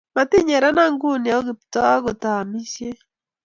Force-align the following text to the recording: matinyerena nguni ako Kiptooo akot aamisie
matinyerena 0.15 0.83
nguni 0.93 1.27
ako 1.35 1.41
Kiptooo 1.47 1.89
akot 1.95 2.21
aamisie 2.31 2.91